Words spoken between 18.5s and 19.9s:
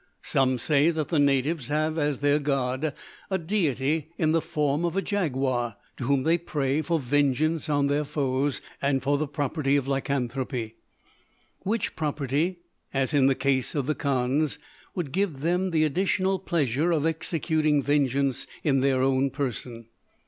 in their own person.